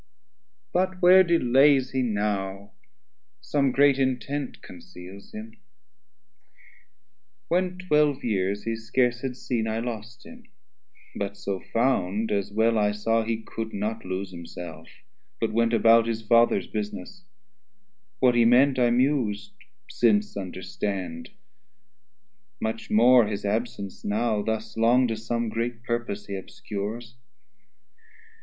But 0.73 0.99
where 0.99 1.21
delays 1.23 1.91
he 1.91 2.01
now? 2.01 2.71
some 3.39 3.71
great 3.71 3.99
intent 3.99 4.63
Conceals 4.63 5.31
him: 5.31 5.57
when 7.49 7.77
twelve 7.77 8.23
years 8.23 8.63
he 8.63 8.75
scarce 8.75 9.21
had 9.21 9.37
seen, 9.37 9.67
I 9.67 9.79
lost 9.79 10.25
him, 10.25 10.45
but 11.15 11.37
so 11.37 11.59
found, 11.71 12.31
as 12.31 12.51
well 12.51 12.79
I 12.79 12.93
saw 12.93 13.21
He 13.21 13.43
could 13.43 13.75
not 13.75 14.03
lose 14.03 14.31
himself; 14.31 14.89
but 15.39 15.53
went 15.53 15.71
about 15.71 16.07
His 16.07 16.23
Father's 16.23 16.65
business; 16.65 17.23
what 18.19 18.33
he 18.33 18.43
meant 18.43 18.79
I 18.79 18.89
mus'd, 18.89 19.53
Since 19.87 20.35
understand; 20.35 21.29
much 22.59 22.89
more 22.89 23.27
his 23.27 23.45
absence 23.45 24.03
now 24.03 24.37
100 24.37 24.45
Thus 24.47 24.77
long 24.77 25.07
to 25.09 25.15
some 25.15 25.47
great 25.49 25.83
purpose 25.83 26.25
he 26.25 26.33
obscures. 26.35 27.17